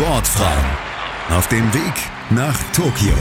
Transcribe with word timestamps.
Sportfrauen 0.00 0.64
auf 1.28 1.46
dem 1.48 1.74
Weg 1.74 1.92
nach 2.30 2.56
Tokio. 2.72 3.12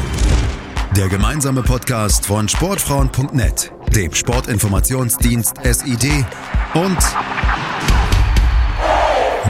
Der 0.95 1.09
gemeinsame 1.09 1.61
Podcast 1.61 2.25
von 2.25 2.47
Sportfrauen.net, 2.47 3.73
dem 3.93 4.13
Sportinformationsdienst 4.13 5.57
SID 5.61 6.25
und 6.73 6.97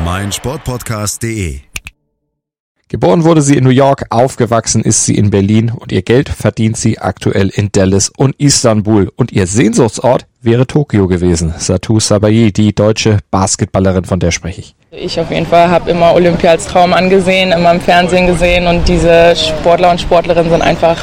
meinsportpodcast.de. 0.04 1.60
Geboren 2.88 3.24
wurde 3.24 3.44
sie 3.44 3.58
in 3.58 3.64
New 3.64 3.70
York, 3.70 4.08
aufgewachsen 4.10 4.82
ist 4.82 5.06
sie 5.06 5.16
in 5.16 5.30
Berlin 5.30 5.70
und 5.70 5.92
ihr 5.92 6.02
Geld 6.02 6.30
verdient 6.30 6.78
sie 6.78 6.98
aktuell 6.98 7.50
in 7.50 7.72
Dallas 7.72 8.10
und 8.10 8.40
Istanbul. 8.40 9.12
Und 9.16 9.32
ihr 9.32 9.46
Sehnsuchtsort 9.46 10.26
wäre 10.42 10.66
Tokio 10.66 11.08
gewesen. 11.08 11.54
Satu 11.60 12.00
Sabayi, 12.00 12.52
die 12.52 12.74
deutsche 12.74 13.20
Basketballerin, 13.30 14.06
von 14.06 14.20
der 14.20 14.32
spreche 14.32 14.62
ich. 14.62 14.79
Ich 14.92 15.20
auf 15.20 15.30
jeden 15.30 15.46
Fall 15.46 15.70
habe 15.70 15.92
immer 15.92 16.16
Olympia 16.16 16.50
als 16.50 16.66
Traum 16.66 16.94
angesehen, 16.94 17.52
immer 17.52 17.72
im 17.72 17.80
Fernsehen 17.80 18.26
gesehen 18.26 18.66
und 18.66 18.88
diese 18.88 19.36
Sportler 19.36 19.92
und 19.92 20.02
Sportlerinnen 20.02 20.50
sind 20.50 20.64
einfach 20.64 20.98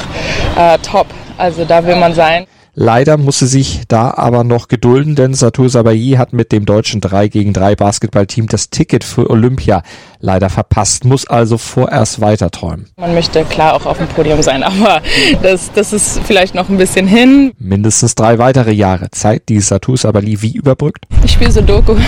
äh, 0.57 0.77
top. 0.79 1.07
Also 1.37 1.63
da 1.63 1.85
will 1.85 1.95
man 1.95 2.13
sein. 2.13 2.47
Leider 2.73 3.17
musste 3.17 3.47
sich 3.47 3.83
da 3.87 4.13
aber 4.15 4.43
noch 4.43 4.67
gedulden, 4.67 5.15
denn 5.15 5.33
Satur 5.33 5.69
Sabayi 5.69 6.11
hat 6.17 6.33
mit 6.33 6.51
dem 6.51 6.65
deutschen 6.65 6.99
3 6.99 7.29
gegen 7.29 7.53
3 7.53 7.75
Basketballteam 7.75 8.47
das 8.47 8.69
Ticket 8.69 9.05
für 9.05 9.29
Olympia 9.29 9.81
leider 10.19 10.49
verpasst, 10.49 11.05
muss 11.05 11.25
also 11.25 11.57
vorerst 11.57 12.19
weiter 12.19 12.51
träumen. 12.51 12.87
Man 12.97 13.13
möchte 13.13 13.45
klar 13.45 13.73
auch 13.73 13.85
auf 13.85 13.97
dem 13.99 14.07
Podium 14.07 14.41
sein, 14.43 14.63
aber 14.63 15.01
das, 15.41 15.71
das 15.73 15.93
ist 15.93 16.19
vielleicht 16.25 16.55
noch 16.55 16.67
ein 16.67 16.77
bisschen 16.77 17.07
hin. 17.07 17.53
Mindestens 17.57 18.15
drei 18.15 18.37
weitere 18.37 18.73
Jahre 18.73 19.09
Zeit, 19.11 19.43
die 19.47 19.61
Satur 19.61 19.97
Sabayi 19.97 20.41
wie 20.41 20.51
überbrückt? 20.55 21.05
Ich 21.23 21.31
spiele 21.31 21.51
Sudoku. 21.51 21.95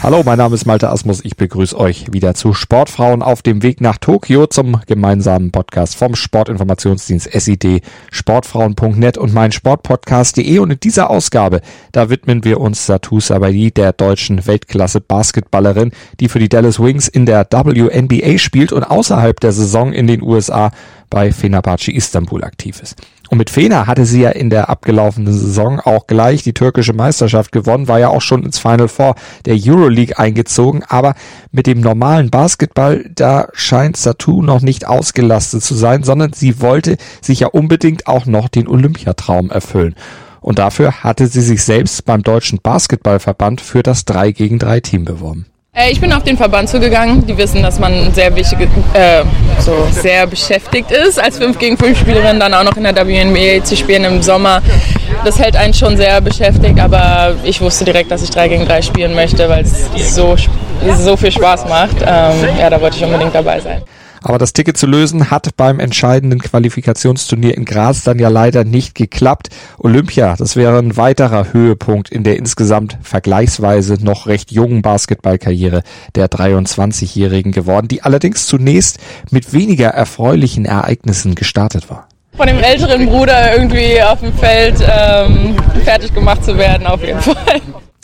Hallo, 0.02 0.22
mein 0.24 0.38
Name 0.38 0.54
ist 0.54 0.64
Malte 0.64 0.88
Asmus. 0.88 1.22
Ich 1.24 1.36
begrüße 1.36 1.78
euch 1.78 2.10
wieder 2.10 2.32
zu 2.32 2.54
Sportfrauen 2.54 3.22
auf 3.22 3.42
dem 3.42 3.62
Weg 3.62 3.82
nach 3.82 3.98
Tokio 3.98 4.46
zum 4.46 4.80
gemeinsamen 4.86 5.50
Podcast 5.50 5.94
vom 5.94 6.14
Sportinformationsdienst 6.14 7.30
SID, 7.30 7.82
sportfrauen.net 8.10 9.18
und 9.18 9.34
mein 9.34 9.52
Sportpodcast.de. 9.52 10.58
Und 10.58 10.70
in 10.70 10.80
dieser 10.80 11.10
Ausgabe, 11.10 11.60
da 11.92 12.08
widmen 12.08 12.44
wir 12.44 12.60
uns 12.62 12.86
Satu 12.86 13.20
Sabadi, 13.20 13.72
der 13.72 13.92
deutschen 13.92 14.46
Weltklasse 14.46 15.02
Basketballerin, 15.02 15.92
die 16.18 16.30
für 16.30 16.38
die 16.38 16.48
Dallas 16.48 16.80
Wings 16.80 17.06
in 17.06 17.26
der 17.26 17.46
WNBA 17.50 18.38
spielt 18.38 18.72
und 18.72 18.84
außerhalb 18.84 19.38
der 19.38 19.52
Saison 19.52 19.92
in 19.92 20.06
den 20.06 20.22
USA 20.22 20.70
bei 21.10 21.30
Fenerbahce 21.30 21.92
Istanbul 21.92 22.42
aktiv 22.42 22.80
ist. 22.80 22.96
Und 23.30 23.38
mit 23.38 23.48
Fener 23.48 23.86
hatte 23.86 24.06
sie 24.06 24.22
ja 24.22 24.30
in 24.30 24.50
der 24.50 24.68
abgelaufenen 24.68 25.32
Saison 25.32 25.78
auch 25.78 26.08
gleich 26.08 26.42
die 26.42 26.52
türkische 26.52 26.94
Meisterschaft 26.94 27.52
gewonnen, 27.52 27.86
war 27.86 28.00
ja 28.00 28.08
auch 28.08 28.22
schon 28.22 28.42
ins 28.42 28.58
Final 28.58 28.88
Four 28.88 29.14
der 29.46 29.54
Euroleague 29.56 30.18
eingezogen, 30.18 30.82
aber 30.88 31.14
mit 31.52 31.68
dem 31.68 31.80
normalen 31.80 32.30
Basketball, 32.30 33.08
da 33.14 33.46
scheint 33.52 33.96
Satu 33.96 34.42
noch 34.42 34.62
nicht 34.62 34.88
ausgelastet 34.88 35.62
zu 35.62 35.76
sein, 35.76 36.02
sondern 36.02 36.32
sie 36.32 36.60
wollte 36.60 36.96
sich 37.20 37.40
ja 37.40 37.46
unbedingt 37.46 38.08
auch 38.08 38.26
noch 38.26 38.48
den 38.48 38.66
Olympiatraum 38.66 39.50
erfüllen. 39.50 39.94
Und 40.40 40.58
dafür 40.58 41.04
hatte 41.04 41.28
sie 41.28 41.42
sich 41.42 41.62
selbst 41.62 42.04
beim 42.04 42.24
Deutschen 42.24 42.58
Basketballverband 42.60 43.60
für 43.60 43.84
das 43.84 44.06
3 44.06 44.32
gegen 44.32 44.58
3 44.58 44.80
Team 44.80 45.04
beworben. 45.04 45.46
Äh, 45.72 45.92
ich 45.92 46.00
bin 46.00 46.12
auf 46.12 46.24
den 46.24 46.36
Verband 46.36 46.68
zugegangen. 46.68 47.24
Die 47.26 47.36
wissen, 47.36 47.62
dass 47.62 47.78
man 47.78 48.12
sehr 48.12 48.34
wichtig, 48.34 48.68
äh, 48.92 49.22
so 49.60 49.86
sehr 49.92 50.26
beschäftigt 50.26 50.90
ist, 50.90 51.22
als 51.22 51.38
5 51.38 51.58
gegen 51.58 51.76
5 51.76 51.98
Spielerin 51.98 52.40
dann 52.40 52.52
auch 52.54 52.64
noch 52.64 52.76
in 52.76 52.82
der 52.82 52.94
WNBA 53.06 53.62
zu 53.62 53.76
spielen 53.76 54.04
im 54.04 54.20
Sommer. 54.20 54.62
Das 55.24 55.38
hält 55.38 55.54
einen 55.56 55.72
schon 55.72 55.96
sehr 55.96 56.20
beschäftigt, 56.20 56.80
aber 56.80 57.36
ich 57.44 57.60
wusste 57.60 57.84
direkt, 57.84 58.10
dass 58.10 58.22
ich 58.22 58.30
3 58.30 58.48
gegen 58.48 58.66
3 58.66 58.82
spielen 58.82 59.14
möchte, 59.14 59.48
weil 59.48 59.62
es 59.62 60.14
so, 60.14 60.36
so 60.98 61.16
viel 61.16 61.30
Spaß 61.30 61.68
macht. 61.68 61.96
Ähm, 62.00 62.58
ja, 62.58 62.68
da 62.68 62.80
wollte 62.80 62.96
ich 62.96 63.04
unbedingt 63.04 63.34
dabei 63.34 63.60
sein. 63.60 63.82
Aber 64.22 64.38
das 64.38 64.52
Ticket 64.52 64.76
zu 64.76 64.86
lösen 64.86 65.30
hat 65.30 65.56
beim 65.56 65.80
entscheidenden 65.80 66.40
Qualifikationsturnier 66.40 67.56
in 67.56 67.64
Graz 67.64 68.04
dann 68.04 68.18
ja 68.18 68.28
leider 68.28 68.64
nicht 68.64 68.94
geklappt. 68.94 69.48
Olympia, 69.78 70.36
das 70.36 70.56
wäre 70.56 70.78
ein 70.78 70.96
weiterer 70.96 71.52
Höhepunkt 71.52 72.10
in 72.10 72.24
der 72.24 72.36
insgesamt 72.36 72.98
vergleichsweise 73.02 73.94
noch 74.02 74.26
recht 74.26 74.52
jungen 74.52 74.82
Basketballkarriere 74.82 75.82
der 76.14 76.28
23-Jährigen 76.28 77.52
geworden, 77.52 77.88
die 77.88 78.02
allerdings 78.02 78.46
zunächst 78.46 78.98
mit 79.30 79.52
weniger 79.52 79.88
erfreulichen 79.88 80.64
Ereignissen 80.64 81.34
gestartet 81.34 81.90
war 81.90 82.08
von 82.36 82.46
dem 82.46 82.58
älteren 82.58 83.04
Bruder 83.06 83.54
irgendwie 83.54 84.02
auf 84.02 84.20
dem 84.20 84.32
Feld 84.32 84.76
ähm, 84.80 85.56
fertig 85.84 86.14
gemacht 86.14 86.42
zu 86.42 86.56
werden, 86.56 86.86
auf 86.86 87.04
jeden 87.04 87.20
Fall. 87.20 87.60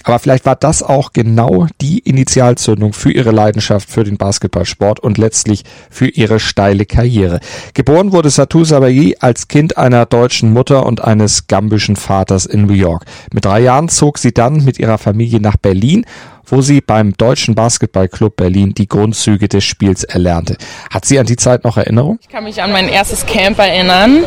Aber 0.07 0.21
vielleicht 0.21 0.47
war 0.47 0.55
das 0.55 0.85
auch 0.85 1.13
genau 1.13 1.67
die 1.81 1.99
Initialzündung 1.99 2.93
für 2.93 3.11
ihre 3.11 3.33
Leidenschaft 3.33 3.91
für 3.91 4.05
den 4.05 4.19
Basketballsport 4.19 5.01
und 5.01 5.19
letztlich 5.19 5.65
für 5.91 6.07
ihre 6.07 6.39
steile 6.39 6.87
Karriere. 6.87 7.41
Geboren 7.75 8.13
wurde 8.13 8.31
Satou 8.31 8.63
Sabayi 8.63 9.17
als 9.19 9.49
Kind 9.49 9.77
einer 9.77 10.07
deutschen 10.07 10.53
Mutter 10.53 10.87
und 10.87 11.03
eines 11.03 11.49
gambischen 11.49 11.97
Vaters 11.97 12.47
in 12.47 12.67
New 12.67 12.73
York. 12.73 13.05
Mit 13.33 13.47
drei 13.47 13.59
Jahren 13.59 13.89
zog 13.89 14.19
sie 14.19 14.33
dann 14.33 14.65
mit 14.65 14.79
ihrer 14.79 14.99
Familie 14.99 15.41
nach 15.41 15.57
Berlin 15.57 16.07
wo 16.47 16.63
sie 16.63 16.81
beim 16.81 17.17
Deutschen 17.17 17.55
Basketballclub 17.55 18.37
Berlin 18.37 18.75
die 18.75 18.89
Grundzüge 18.89 19.49
des 19.49 19.65
Spiels 19.65 20.05
erlernte. 20.05 20.57
Hat 20.91 21.05
sie 21.05 21.19
an 21.19 21.27
die 21.27 21.37
Zeit 21.37 21.65
noch 21.65 21.77
Erinnerung? 21.77 22.19
Ich 22.23 22.29
kann 22.29 22.45
mich 22.45 22.63
an 22.63 22.73
mein 22.73 22.89
erstes 22.89 23.27
Camp 23.27 23.59
erinnern. 23.59 24.25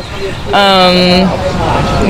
Ähm, 0.54 1.28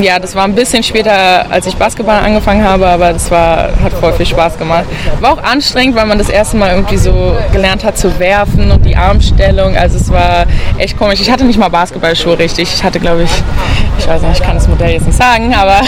ja, 0.03 0.19
das 0.19 0.34
war 0.34 0.44
ein 0.44 0.54
bisschen 0.54 0.82
später, 0.82 1.50
als 1.50 1.66
ich 1.66 1.76
Basketball 1.76 2.19
angefangen 2.21 2.65
habe, 2.65 2.87
aber 2.87 3.12
das 3.12 3.31
war, 3.31 3.71
hat 3.82 3.93
voll 3.93 4.12
viel 4.12 4.26
Spaß 4.26 4.59
gemacht. 4.59 4.84
War 5.21 5.32
auch 5.32 5.43
anstrengend, 5.43 5.97
weil 5.97 6.06
man 6.06 6.19
das 6.19 6.28
erste 6.28 6.56
Mal 6.56 6.75
irgendwie 6.75 6.97
so 6.97 7.37
gelernt 7.53 7.84
hat 7.84 7.98
zu 7.98 8.19
werfen 8.19 8.71
und 8.71 8.84
die 8.84 8.97
Armstellung. 8.97 9.77
Also 9.77 9.97
es 9.97 10.10
war 10.10 10.47
echt 10.78 10.97
komisch. 10.97 11.21
Ich 11.21 11.31
hatte 11.31 11.44
nicht 11.44 11.59
mal 11.59 11.69
Basketballschuhe 11.69 12.38
richtig. 12.38 12.72
Ich 12.72 12.84
hatte, 12.84 13.00
glaube 13.00 13.25
ich, 13.25 13.31
ich 14.00 14.08
weiß 14.08 14.22
nicht, 14.22 14.40
ich 14.40 14.42
kann 14.42 14.54
das 14.54 14.66
Modell 14.66 14.92
jetzt 14.92 15.06
nicht 15.06 15.18
sagen, 15.18 15.54
aber 15.54 15.80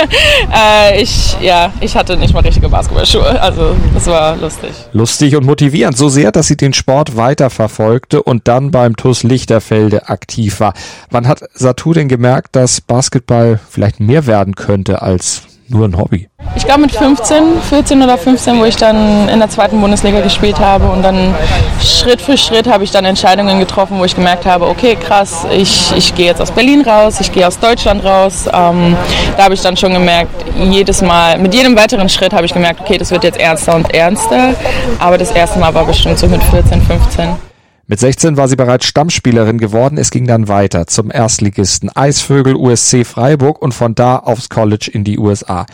äh, 0.54 1.02
ich, 1.02 1.36
ja, 1.40 1.70
ich 1.80 1.94
hatte 1.96 2.16
nicht 2.16 2.32
mal 2.32 2.40
richtige 2.40 2.68
Basketballschuhe. 2.68 3.40
Also 3.40 3.76
das 3.92 4.06
war 4.06 4.36
lustig. 4.36 4.70
Lustig 4.92 5.36
und 5.36 5.44
motivierend, 5.44 5.96
so 5.96 6.08
sehr, 6.08 6.32
dass 6.32 6.46
sie 6.46 6.56
den 6.56 6.72
Sport 6.72 7.16
weiterverfolgte 7.16 8.22
und 8.22 8.48
dann 8.48 8.70
beim 8.70 8.96
TUS 8.96 9.22
Lichterfelde 9.22 10.08
aktiv 10.08 10.60
war. 10.60 10.72
Wann 11.10 11.28
hat 11.28 11.44
Satu 11.52 11.92
denn 11.92 12.08
gemerkt, 12.08 12.56
dass 12.56 12.80
Basketball 12.80 13.60
vielleicht 13.68 14.00
mehr 14.00 14.26
werden 14.26 14.54
könnte 14.54 15.02
als 15.02 15.42
nur 15.68 15.86
ein 15.86 15.96
Hobby? 15.96 16.28
Ich 16.56 16.64
glaube 16.64 16.80
mit 16.80 16.92
15, 16.92 17.60
14 17.68 18.02
oder 18.02 18.18
15, 18.18 18.58
wo 18.58 18.64
ich 18.64 18.76
dann 18.76 19.28
in 19.28 19.38
der 19.38 19.48
zweiten 19.48 19.80
Bundesliga 19.80 20.20
gespielt 20.20 20.58
habe 20.58 20.88
und 20.88 21.02
dann 21.02 21.34
Schritt 21.82 22.20
für 22.20 22.36
Schritt 22.36 22.66
habe 22.66 22.84
ich 22.84 22.90
dann 22.90 23.04
Entscheidungen 23.04 23.58
getroffen, 23.58 23.98
wo 23.98 24.04
ich 24.04 24.14
gemerkt 24.14 24.46
habe, 24.46 24.66
okay 24.66 24.96
krass, 24.96 25.46
ich, 25.52 25.92
ich 25.96 26.14
gehe 26.14 26.26
jetzt 26.26 26.40
aus 26.40 26.50
Berlin 26.50 26.82
raus, 26.82 27.20
ich 27.20 27.32
gehe 27.32 27.46
aus 27.46 27.58
Deutschland 27.58 28.04
raus. 28.04 28.46
Ähm, 28.46 28.96
da 29.36 29.44
habe 29.44 29.54
ich 29.54 29.60
dann 29.60 29.76
schon 29.76 29.92
gemerkt, 29.92 30.30
jedes 30.56 31.02
Mal, 31.02 31.38
mit 31.38 31.54
jedem 31.54 31.76
weiteren 31.76 32.08
Schritt 32.08 32.32
habe 32.32 32.46
ich 32.46 32.52
gemerkt, 32.52 32.80
okay, 32.80 32.98
das 32.98 33.10
wird 33.10 33.24
jetzt 33.24 33.38
ernster 33.38 33.74
und 33.74 33.94
ernster. 33.94 34.54
Aber 34.98 35.18
das 35.18 35.30
erste 35.30 35.58
Mal 35.58 35.72
war 35.74 35.84
bestimmt 35.84 36.18
so 36.18 36.26
mit 36.26 36.42
14, 36.44 36.82
15. 36.82 37.48
Mit 37.90 38.00
16 38.00 38.36
war 38.36 38.48
sie 38.48 38.56
bereits 38.56 38.84
Stammspielerin 38.84 39.56
geworden. 39.56 39.96
Es 39.96 40.10
ging 40.10 40.26
dann 40.26 40.46
weiter 40.46 40.86
zum 40.86 41.10
Erstligisten 41.10 41.88
Eisvögel 41.88 42.54
USC 42.54 43.06
Freiburg 43.06 43.62
und 43.62 43.72
von 43.72 43.94
da 43.94 44.16
aufs 44.16 44.50
College 44.50 44.90
in 44.92 45.04
die 45.04 45.18
USA. 45.18 45.64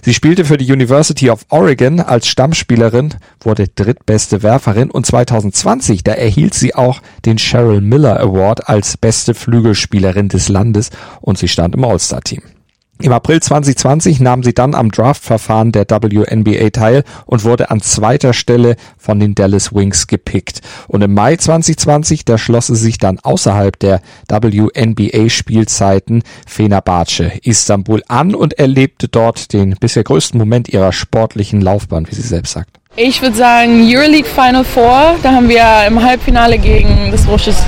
Sie 0.00 0.14
spielte 0.14 0.44
für 0.44 0.56
die 0.56 0.72
University 0.72 1.30
of 1.30 1.44
Oregon 1.48 1.98
als 1.98 2.28
Stammspielerin, 2.28 3.14
wurde 3.40 3.66
drittbeste 3.66 4.44
Werferin 4.44 4.88
und 4.88 5.04
2020, 5.04 6.04
da 6.04 6.12
erhielt 6.12 6.54
sie 6.54 6.76
auch 6.76 7.00
den 7.24 7.38
Cheryl 7.38 7.80
Miller 7.80 8.20
Award 8.20 8.68
als 8.68 8.96
beste 8.96 9.34
Flügelspielerin 9.34 10.28
des 10.28 10.48
Landes 10.48 10.90
und 11.22 11.38
sie 11.38 11.48
stand 11.48 11.74
im 11.74 11.82
All-Star-Team. 11.82 12.53
Im 13.02 13.12
April 13.12 13.42
2020 13.42 14.20
nahm 14.20 14.44
sie 14.44 14.54
dann 14.54 14.74
am 14.74 14.92
Draftverfahren 14.92 15.72
der 15.72 15.84
WNBA 15.90 16.70
teil 16.70 17.02
und 17.26 17.42
wurde 17.42 17.70
an 17.70 17.80
zweiter 17.80 18.32
Stelle 18.32 18.76
von 18.96 19.18
den 19.18 19.34
Dallas 19.34 19.74
Wings 19.74 20.06
gepickt. 20.06 20.60
Und 20.86 21.02
im 21.02 21.12
Mai 21.12 21.34
2020, 21.36 22.24
da 22.24 22.38
schloss 22.38 22.68
sie 22.68 22.76
sich 22.76 22.98
dann 22.98 23.18
außerhalb 23.18 23.76
der 23.80 24.00
WNBA-Spielzeiten 24.28 26.22
Fenerbahce 26.46 27.32
Istanbul 27.42 28.02
an 28.06 28.32
und 28.34 28.58
erlebte 28.60 29.08
dort 29.08 29.52
den 29.52 29.74
bisher 29.80 30.04
größten 30.04 30.38
Moment 30.38 30.68
ihrer 30.68 30.92
sportlichen 30.92 31.60
Laufbahn, 31.60 32.06
wie 32.08 32.14
sie 32.14 32.22
selbst 32.22 32.52
sagt. 32.52 32.78
Ich 32.96 33.20
würde 33.20 33.36
sagen 33.36 33.82
Euroleague 33.82 34.30
Final 34.30 34.62
Four. 34.62 35.16
Da 35.20 35.32
haben 35.32 35.48
wir 35.48 35.64
im 35.88 36.00
Halbfinale 36.00 36.58
gegen 36.58 37.10
das 37.10 37.26
russische 37.26 37.58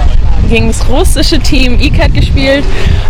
gegen 0.49 0.69
das 0.69 0.89
russische 0.89 1.39
Team 1.39 1.79
ICAT 1.81 2.15
gespielt. 2.15 2.65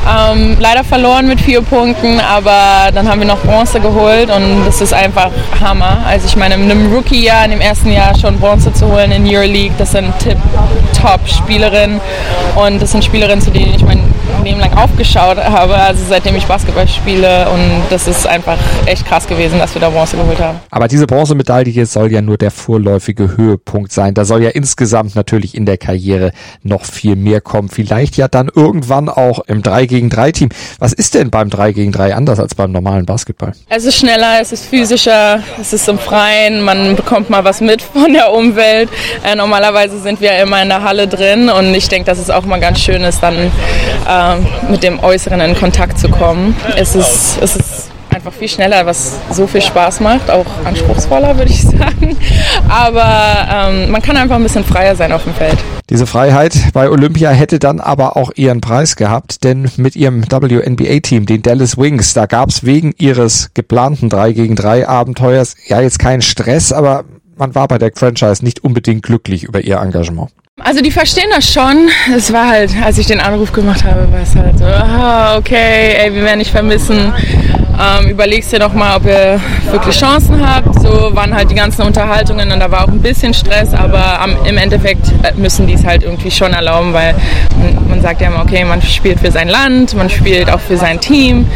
Ähm, 0.08 0.56
leider 0.60 0.84
verloren 0.84 1.26
mit 1.26 1.40
vier 1.40 1.62
Punkten, 1.62 2.20
aber 2.20 2.92
dann 2.92 3.08
haben 3.08 3.20
wir 3.20 3.26
noch 3.26 3.40
Bronze 3.42 3.80
geholt 3.80 4.30
und 4.30 4.64
das 4.64 4.80
ist 4.80 4.94
einfach 4.94 5.30
Hammer. 5.60 5.98
Also 6.06 6.26
ich 6.26 6.36
meine, 6.36 6.54
in 6.54 6.70
einem 6.70 6.92
Rookie-Jahr, 6.92 7.44
in 7.44 7.50
dem 7.50 7.60
ersten 7.60 7.90
Jahr 7.90 8.16
schon 8.16 8.38
Bronze 8.38 8.72
zu 8.72 8.86
holen 8.86 9.10
in 9.12 9.26
Euroleague, 9.26 9.74
das 9.78 9.92
sind 9.92 10.12
Tip-Top-Spielerinnen 10.20 12.00
und 12.54 12.80
das 12.80 12.92
sind 12.92 13.04
Spielerinnen, 13.04 13.40
zu 13.40 13.50
denen 13.50 13.74
ich 13.74 13.84
mein 13.84 14.00
Leben 14.44 14.60
lang 14.60 14.74
aufgeschaut 14.74 15.38
habe, 15.38 15.74
also 15.74 16.04
seitdem 16.08 16.36
ich 16.36 16.46
Basketball 16.46 16.86
spiele 16.86 17.48
und 17.50 17.82
das 17.90 18.06
ist 18.06 18.26
einfach 18.26 18.56
echt 18.86 19.04
krass 19.04 19.26
gewesen, 19.26 19.58
dass 19.58 19.74
wir 19.74 19.80
da 19.80 19.90
Bronze 19.90 20.16
geholt 20.16 20.40
haben. 20.40 20.60
Aber 20.70 20.86
diese 20.86 21.06
Bronzemedaille 21.06 21.84
soll 21.86 22.12
ja 22.12 22.22
nur 22.22 22.36
der 22.36 22.52
vorläufige 22.52 23.36
Höhepunkt 23.36 23.90
sein. 23.92 24.14
Da 24.14 24.24
soll 24.24 24.44
ja 24.44 24.50
insgesamt 24.50 25.16
natürlich 25.16 25.56
in 25.56 25.66
der 25.66 25.78
Karriere 25.78 26.30
noch 26.62 26.84
viel 26.84 27.15
mehr 27.22 27.40
kommen. 27.40 27.68
Vielleicht 27.68 28.16
ja 28.16 28.28
dann 28.28 28.50
irgendwann 28.54 29.08
auch 29.08 29.40
im 29.46 29.62
3 29.62 29.86
gegen 29.86 30.10
3 30.10 30.32
Team. 30.32 30.48
Was 30.78 30.92
ist 30.92 31.14
denn 31.14 31.30
beim 31.30 31.50
3 31.50 31.72
gegen 31.72 31.92
3 31.92 32.14
anders 32.14 32.38
als 32.38 32.54
beim 32.54 32.72
normalen 32.72 33.06
Basketball? 33.06 33.52
Es 33.68 33.84
ist 33.84 33.96
schneller, 33.96 34.40
es 34.40 34.52
ist 34.52 34.66
physischer, 34.66 35.40
es 35.60 35.72
ist 35.72 35.88
im 35.88 35.98
Freien, 35.98 36.62
man 36.62 36.96
bekommt 36.96 37.30
mal 37.30 37.44
was 37.44 37.60
mit 37.60 37.82
von 37.94 38.12
der 38.12 38.32
Umwelt. 38.32 38.88
Äh, 39.24 39.34
normalerweise 39.34 39.98
sind 40.00 40.20
wir 40.20 40.36
immer 40.38 40.62
in 40.62 40.68
der 40.68 40.82
Halle 40.82 41.08
drin 41.08 41.48
und 41.48 41.74
ich 41.74 41.88
denke, 41.88 42.06
dass 42.06 42.18
es 42.18 42.30
auch 42.30 42.44
mal 42.44 42.60
ganz 42.60 42.80
schön 42.80 43.02
ist, 43.02 43.22
dann 43.22 43.34
äh, 43.36 44.70
mit 44.70 44.82
dem 44.82 45.00
Äußeren 45.00 45.40
in 45.40 45.54
Kontakt 45.54 45.98
zu 45.98 46.08
kommen. 46.08 46.56
Es 46.76 46.94
ist, 46.94 47.38
es 47.40 47.56
ist 47.56 47.90
einfach 48.16 48.32
viel 48.32 48.48
schneller, 48.48 48.86
was 48.86 49.12
so 49.30 49.46
viel 49.46 49.60
Spaß 49.60 50.00
macht, 50.00 50.30
auch 50.30 50.46
anspruchsvoller, 50.64 51.36
würde 51.36 51.50
ich 51.50 51.62
sagen. 51.64 52.16
Aber 52.66 53.04
ähm, 53.52 53.90
man 53.90 54.00
kann 54.00 54.16
einfach 54.16 54.36
ein 54.36 54.42
bisschen 54.42 54.64
freier 54.64 54.96
sein 54.96 55.12
auf 55.12 55.24
dem 55.24 55.34
Feld. 55.34 55.58
Diese 55.90 56.06
Freiheit 56.06 56.56
bei 56.72 56.88
Olympia 56.88 57.30
hätte 57.30 57.58
dann 57.58 57.78
aber 57.78 58.16
auch 58.16 58.32
ihren 58.34 58.62
Preis 58.62 58.96
gehabt, 58.96 59.44
denn 59.44 59.70
mit 59.76 59.96
ihrem 59.96 60.24
WNBA-Team, 60.24 61.26
den 61.26 61.42
Dallas 61.42 61.76
Wings, 61.76 62.14
da 62.14 62.24
gab 62.24 62.48
es 62.48 62.64
wegen 62.64 62.94
ihres 62.96 63.50
geplanten 63.52 64.08
3 64.08 64.32
gegen 64.32 64.56
3 64.56 64.88
Abenteuers 64.88 65.54
ja 65.66 65.82
jetzt 65.82 65.98
keinen 65.98 66.22
Stress, 66.22 66.72
aber 66.72 67.04
man 67.36 67.54
war 67.54 67.68
bei 67.68 67.76
der 67.76 67.92
Franchise 67.94 68.42
nicht 68.42 68.64
unbedingt 68.64 69.02
glücklich 69.02 69.44
über 69.44 69.60
ihr 69.60 69.76
Engagement. 69.76 70.30
Also 70.62 70.80
die 70.80 70.90
verstehen 70.90 71.28
das 71.34 71.52
schon. 71.52 71.88
Es 72.16 72.32
war 72.32 72.48
halt, 72.48 72.70
als 72.82 72.96
ich 72.96 73.06
den 73.06 73.20
Anruf 73.20 73.52
gemacht 73.52 73.84
habe, 73.84 74.10
war 74.10 74.20
es 74.22 74.34
halt 74.34 74.58
so, 74.58 74.64
ah, 74.64 75.36
okay, 75.36 75.94
ey, 75.98 76.14
wir 76.14 76.22
werden 76.22 76.38
dich 76.38 76.50
vermissen. 76.50 77.12
Ähm, 77.78 78.08
überlegst 78.08 78.52
dir 78.52 78.58
doch 78.58 78.72
mal, 78.72 78.96
ob 78.96 79.04
ihr 79.04 79.38
wirklich 79.70 79.98
Chancen 79.98 80.40
habt. 80.44 80.80
So 80.80 81.14
waren 81.14 81.34
halt 81.34 81.50
die 81.50 81.54
ganzen 81.54 81.82
Unterhaltungen 81.82 82.50
und 82.50 82.58
da 82.58 82.70
war 82.70 82.84
auch 82.84 82.88
ein 82.88 83.02
bisschen 83.02 83.34
Stress, 83.34 83.74
aber 83.74 84.18
am, 84.18 84.34
im 84.46 84.56
Endeffekt 84.56 85.06
äh, 85.22 85.34
müssen 85.36 85.66
die 85.66 85.74
es 85.74 85.84
halt 85.84 86.02
irgendwie 86.02 86.30
schon 86.30 86.54
erlauben, 86.54 86.94
weil 86.94 87.14
man, 87.60 87.88
man 87.90 88.00
sagt 88.00 88.22
ja 88.22 88.28
immer, 88.28 88.40
okay, 88.40 88.64
man 88.64 88.80
spielt 88.80 89.20
für 89.20 89.30
sein 89.30 89.48
Land, 89.48 89.94
man 89.94 90.08
spielt 90.08 90.50
auch 90.50 90.60
für 90.60 90.78
sein 90.78 90.98
Team 90.98 91.46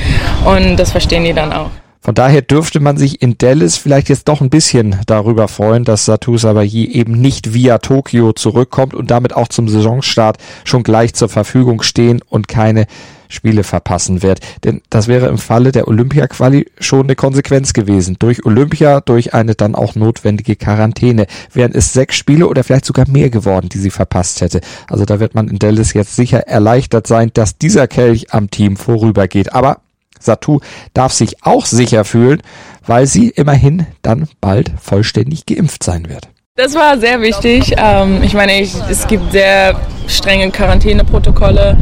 und 0.45 0.77
das 0.77 0.93
verstehen 0.93 1.25
die 1.25 1.33
dann 1.33 1.55
auch. 1.55 1.71
Von 2.03 2.15
daher 2.15 2.41
dürfte 2.41 2.81
man 2.81 2.97
sich 2.97 3.21
in 3.21 3.37
Dallas 3.37 3.77
vielleicht 3.77 4.09
jetzt 4.09 4.27
doch 4.29 4.41
ein 4.41 4.49
bisschen 4.49 4.97
darüber 5.07 5.49
freuen, 5.49 5.85
dass 5.85 6.07
Satu 6.07 6.39
Sabayi 6.39 6.87
eben 6.87 7.21
nicht 7.21 7.53
via 7.53 7.77
Tokio 7.77 8.33
zurückkommt 8.33 8.95
und 8.95 9.11
damit 9.11 9.37
auch 9.37 9.49
zum 9.49 9.69
Saisonstart 9.69 10.39
schon 10.65 10.83
gleich 10.83 11.13
zur 11.13 11.29
Verfügung 11.29 11.83
stehen 11.83 12.23
und 12.27 12.49
keine 12.49 12.87
Spiele 13.29 13.65
verpassen 13.65 14.23
wird. 14.23 14.41
Denn 14.65 14.81
das 14.89 15.09
wäre 15.09 15.29
im 15.29 15.37
Falle 15.37 15.73
der 15.73 15.89
Olympia-Quali 15.89 16.71
schon 16.81 17.03
eine 17.03 17.17
Konsequenz 17.17 17.75
gewesen. 17.75 18.17
Durch 18.19 18.47
Olympia, 18.47 19.01
durch 19.01 19.35
eine 19.35 19.55
dann 19.55 19.75
auch 19.75 19.95
notwendige 19.95 20.57
Quarantäne 20.57 21.27
wären 21.53 21.73
es 21.73 21.93
sechs 21.93 22.17
Spiele 22.17 22.49
oder 22.49 22.65
vielleicht 22.65 22.87
sogar 22.87 23.09
mehr 23.09 23.29
geworden, 23.29 23.69
die 23.69 23.79
sie 23.79 23.91
verpasst 23.91 24.41
hätte. 24.41 24.63
Also 24.89 25.05
da 25.05 25.21
wird 25.21 25.35
man 25.35 25.49
in 25.49 25.59
Dallas 25.59 25.93
jetzt 25.93 26.17
sicher 26.17 26.49
erleichtert 26.49 27.07
sein, 27.07 27.31
dass 27.35 27.59
dieser 27.59 27.87
Kelch 27.87 28.33
am 28.33 28.51
Team 28.51 28.77
vorübergeht. 28.77 29.53
Aber 29.53 29.83
Satu 30.21 30.61
darf 30.95 31.13
sich 31.13 31.45
auch 31.45 31.67
sicher 31.67 32.05
fühlen, 32.05 32.43
weil 32.87 33.07
sie 33.07 33.31
immerhin 33.31 33.87
dann 34.03 34.29
bald 34.41 34.71
vollständig 34.81 35.47
geimpft 35.47 35.83
sein 35.83 36.09
wird. 36.09 36.29
Das 36.57 36.75
war 36.75 36.99
sehr 36.99 37.21
wichtig. 37.23 37.75
Ähm, 37.79 38.23
ich 38.23 38.35
meine, 38.35 38.61
es 38.61 39.07
gibt 39.07 39.33
sehr 39.33 39.81
strenge 40.07 40.51
Quarantäneprotokolle. 40.51 41.77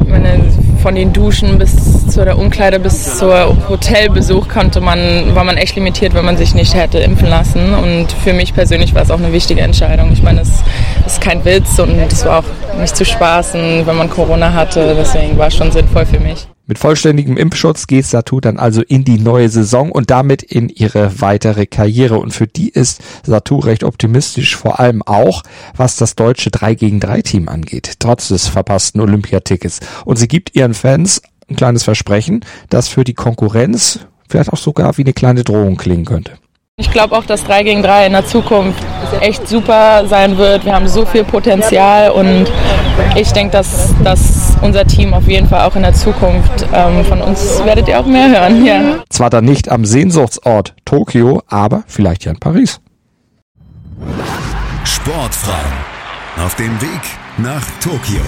Ich 0.00 0.08
meine, 0.08 0.40
von 0.82 0.94
den 0.94 1.12
Duschen 1.12 1.58
bis 1.58 2.06
zu 2.08 2.24
der 2.24 2.38
Umkleide 2.38 2.80
bis 2.80 3.18
zur 3.18 3.56
Hotelbesuch 3.68 4.48
konnte 4.48 4.80
man, 4.80 5.34
war 5.34 5.44
man 5.44 5.56
echt 5.56 5.76
limitiert, 5.76 6.14
wenn 6.14 6.24
man 6.24 6.36
sich 6.36 6.54
nicht 6.54 6.74
hätte 6.74 6.98
impfen 6.98 7.28
lassen. 7.28 7.74
Und 7.74 8.10
für 8.24 8.32
mich 8.32 8.54
persönlich 8.54 8.94
war 8.94 9.02
es 9.02 9.10
auch 9.10 9.18
eine 9.18 9.32
wichtige 9.32 9.60
Entscheidung. 9.60 10.12
Ich 10.12 10.22
meine, 10.22 10.40
es 10.40 10.50
ist 11.06 11.20
kein 11.20 11.44
Witz 11.44 11.78
und 11.78 11.96
es 12.10 12.24
war 12.24 12.40
auch 12.40 12.78
nicht 12.80 12.96
zu 12.96 13.04
spaßen, 13.04 13.86
wenn 13.86 13.96
man 13.96 14.10
Corona 14.10 14.52
hatte. 14.52 14.94
Deswegen 14.96 15.36
war 15.38 15.48
es 15.48 15.56
schon 15.56 15.70
sinnvoll 15.70 16.06
für 16.06 16.20
mich. 16.20 16.48
Mit 16.68 16.78
vollständigem 16.80 17.36
Impfschutz 17.36 17.86
geht 17.86 18.06
Satu 18.06 18.40
dann 18.40 18.58
also 18.58 18.82
in 18.82 19.04
die 19.04 19.20
neue 19.20 19.48
Saison 19.48 19.92
und 19.92 20.10
damit 20.10 20.42
in 20.42 20.68
ihre 20.68 21.20
weitere 21.20 21.66
Karriere. 21.66 22.18
Und 22.18 22.32
für 22.32 22.48
die 22.48 22.70
ist 22.70 23.00
Satu 23.22 23.60
recht 23.60 23.84
optimistisch, 23.84 24.56
vor 24.56 24.80
allem 24.80 25.00
auch, 25.02 25.44
was 25.76 25.94
das 25.94 26.16
deutsche 26.16 26.50
3 26.50 26.74
gegen 26.74 26.98
3 26.98 27.22
Team 27.22 27.48
angeht, 27.48 27.94
trotz 28.00 28.28
des 28.28 28.48
verpassten 28.48 29.00
Olympiatickets. 29.00 29.78
Und 30.04 30.16
sie 30.16 30.26
gibt 30.26 30.56
ihren 30.56 30.74
Fans 30.74 31.22
ein 31.48 31.54
kleines 31.54 31.84
Versprechen, 31.84 32.44
das 32.68 32.88
für 32.88 33.04
die 33.04 33.14
Konkurrenz 33.14 34.00
vielleicht 34.28 34.52
auch 34.52 34.58
sogar 34.58 34.98
wie 34.98 35.02
eine 35.02 35.12
kleine 35.12 35.44
Drohung 35.44 35.76
klingen 35.76 36.04
könnte. 36.04 36.32
Ich 36.78 36.90
glaube 36.90 37.16
auch, 37.16 37.24
dass 37.24 37.44
3 37.44 37.62
gegen 37.62 37.82
3 37.82 38.06
in 38.06 38.12
der 38.12 38.26
Zukunft 38.26 38.84
echt 39.20 39.46
super 39.48 40.06
sein 40.08 40.36
wird. 40.36 40.64
Wir 40.64 40.74
haben 40.74 40.88
so 40.88 41.06
viel 41.06 41.22
Potenzial 41.22 42.10
und 42.10 42.46
ich 43.14 43.32
denke, 43.32 43.52
dass, 43.52 43.94
dass 44.02 44.35
unser 44.62 44.86
Team 44.86 45.14
auf 45.14 45.26
jeden 45.28 45.48
Fall 45.48 45.62
auch 45.62 45.76
in 45.76 45.82
der 45.82 45.94
Zukunft 45.94 46.66
ähm, 46.72 47.04
von 47.04 47.20
uns 47.20 47.64
werdet 47.64 47.88
ihr 47.88 48.00
auch 48.00 48.06
mehr 48.06 48.28
hören. 48.28 48.64
Ja. 48.64 48.80
Zwar 49.08 49.30
dann 49.30 49.44
nicht 49.44 49.70
am 49.70 49.84
Sehnsuchtsort 49.84 50.74
Tokio, 50.84 51.42
aber 51.48 51.84
vielleicht 51.86 52.24
ja 52.24 52.32
in 52.32 52.38
Paris. 52.38 52.80
Sportfrauen 54.84 55.72
auf 56.44 56.54
dem 56.56 56.80
Weg 56.80 57.00
nach 57.38 57.62
Tokio. 57.80 58.20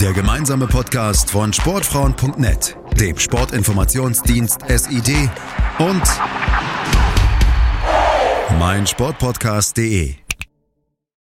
Der 0.00 0.12
gemeinsame 0.12 0.66
Podcast 0.66 1.30
von 1.30 1.52
Sportfrauen.net, 1.52 2.76
dem 2.98 3.18
Sportinformationsdienst 3.18 4.60
SID 4.68 5.30
und 5.78 6.02
meinsportpodcast.de 8.58 10.21